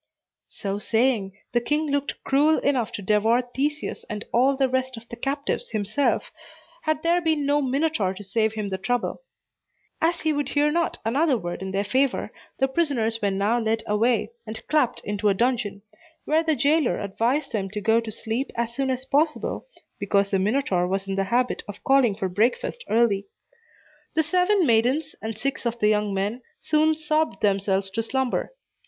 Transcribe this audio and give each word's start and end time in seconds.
So 0.47 0.79
saying, 0.79 1.37
the 1.51 1.61
king 1.61 1.85
looked 1.91 2.23
cruel 2.23 2.57
enough 2.61 2.91
to 2.93 3.03
devour 3.03 3.43
Theseus 3.43 4.03
and 4.09 4.25
all 4.33 4.57
the 4.57 4.67
rest 4.67 4.97
of 4.97 5.07
the 5.09 5.15
captives 5.15 5.69
himself, 5.69 6.31
had 6.81 7.03
there 7.03 7.21
been 7.21 7.45
no 7.45 7.61
Minotaur 7.61 8.15
to 8.15 8.23
save 8.23 8.53
him 8.53 8.69
the 8.69 8.79
trouble. 8.79 9.21
As 10.01 10.21
he 10.21 10.33
would 10.33 10.49
hear 10.49 10.71
not 10.71 10.97
another 11.05 11.37
word 11.37 11.61
in 11.61 11.69
their 11.69 11.83
favor, 11.83 12.31
the 12.57 12.67
prisoners 12.67 13.21
were 13.21 13.29
now 13.29 13.59
led 13.59 13.83
away, 13.85 14.31
and 14.47 14.65
clapped 14.67 15.01
into 15.03 15.29
a 15.29 15.35
dungeon, 15.35 15.83
where 16.25 16.41
the 16.41 16.55
jailer 16.55 16.99
advised 16.99 17.51
them 17.51 17.69
to 17.69 17.79
go 17.79 17.99
to 18.01 18.11
sleep 18.11 18.49
as 18.55 18.73
soon 18.73 18.89
as 18.89 19.05
possible, 19.05 19.67
because 19.99 20.31
the 20.31 20.39
Minotaur 20.39 20.87
was 20.87 21.07
in 21.07 21.13
the 21.13 21.25
habit 21.25 21.61
of 21.67 21.83
calling 21.83 22.15
for 22.15 22.27
breakfast 22.27 22.83
early. 22.89 23.27
The 24.15 24.23
seven 24.23 24.65
maidens 24.65 25.15
and 25.21 25.37
six 25.37 25.63
of 25.63 25.77
the 25.77 25.89
young 25.89 26.11
men 26.11 26.41
soon 26.59 26.95
sobbed 26.95 27.41
themselves 27.43 27.91
to 27.91 28.01
slumber. 28.01 28.55